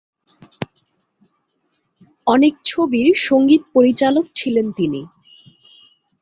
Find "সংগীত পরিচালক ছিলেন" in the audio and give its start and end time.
3.21-4.67